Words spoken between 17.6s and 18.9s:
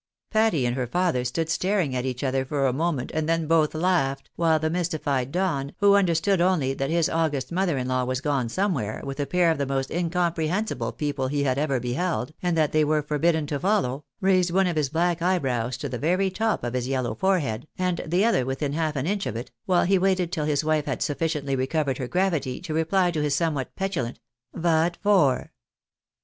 and the other within